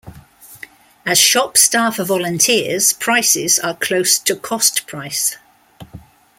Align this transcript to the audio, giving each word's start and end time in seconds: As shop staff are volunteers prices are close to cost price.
As 1.05 1.19
shop 1.19 1.57
staff 1.57 1.99
are 1.99 2.03
volunteers 2.03 2.91
prices 2.91 3.59
are 3.59 3.75
close 3.75 4.17
to 4.17 4.35
cost 4.35 4.87
price. 4.87 5.37